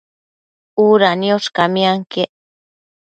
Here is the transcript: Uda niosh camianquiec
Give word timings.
Uda 0.87 1.09
niosh 1.21 1.47
camianquiec 1.55 2.31